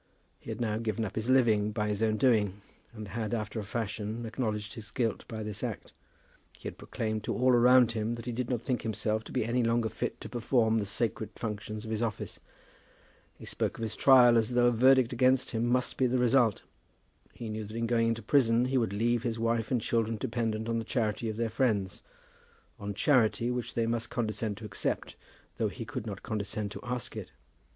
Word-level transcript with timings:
He 0.39 0.49
had 0.49 0.59
now 0.59 0.79
given 0.79 1.05
up 1.05 1.13
his 1.13 1.29
living 1.29 1.71
by 1.71 1.87
his 1.87 2.01
own 2.01 2.17
doing, 2.17 2.63
and 2.91 3.09
had 3.09 3.35
after 3.35 3.59
a 3.59 3.63
fashion 3.63 4.25
acknowledged 4.25 4.73
his 4.73 4.89
guilt 4.89 5.25
by 5.27 5.43
this 5.43 5.63
act. 5.63 5.93
He 6.53 6.67
had 6.67 6.79
proclaimed 6.79 7.23
to 7.25 7.35
all 7.35 7.51
around 7.51 7.91
him 7.91 8.15
that 8.15 8.25
he 8.25 8.31
did 8.31 8.49
not 8.49 8.63
think 8.63 8.81
himself 8.81 9.23
to 9.25 9.31
be 9.31 9.45
any 9.45 9.61
longer 9.61 9.89
fit 9.89 10.19
to 10.21 10.27
perform 10.27 10.79
the 10.79 10.87
sacred 10.87 11.29
functions 11.35 11.85
of 11.85 11.91
his 11.91 12.01
office. 12.01 12.39
He 13.37 13.45
spoke 13.45 13.77
of 13.77 13.83
his 13.83 13.95
trial 13.95 14.39
as 14.39 14.55
though 14.55 14.69
a 14.69 14.71
verdict 14.71 15.13
against 15.13 15.51
him 15.51 15.67
must 15.67 15.97
be 15.97 16.07
the 16.07 16.17
result. 16.17 16.63
He 17.35 17.47
knew 17.47 17.63
that 17.63 17.77
in 17.77 17.85
going 17.85 18.07
into 18.07 18.23
prison 18.23 18.65
he 18.65 18.79
would 18.79 18.93
leave 18.93 19.21
his 19.21 19.37
wife 19.37 19.69
and 19.69 19.79
children 19.79 20.17
dependent 20.17 20.67
on 20.67 20.79
the 20.79 20.83
charity 20.83 21.29
of 21.29 21.37
their 21.37 21.49
friends, 21.51 22.01
on 22.79 22.95
charity 22.95 23.51
which 23.51 23.75
they 23.75 23.85
must 23.85 24.09
condescend 24.09 24.57
to 24.57 24.65
accept, 24.65 25.15
though 25.57 25.67
he 25.69 25.85
could 25.85 26.07
not 26.07 26.23
condescend 26.23 26.71
to 26.71 26.79
ask 26.81 27.15
it. 27.15 27.29